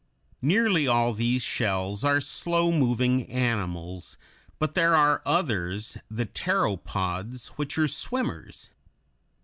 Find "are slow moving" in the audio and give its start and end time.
2.03-3.29